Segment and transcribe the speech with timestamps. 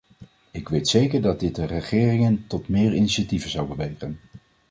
[0.51, 4.19] Ik weet zeker dat dit de regeringen tot meer initiatieven zou bewegen.